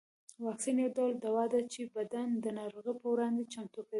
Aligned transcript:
واکسین 0.47 0.75
یو 0.83 0.91
ډول 0.97 1.13
دوا 1.25 1.43
ده 1.53 1.59
چې 1.73 1.81
بدن 1.95 2.27
د 2.43 2.45
ناروغیو 2.59 2.97
پر 3.01 3.07
وړاندې 3.11 3.49
چمتو 3.53 3.79
کوي 3.85 3.89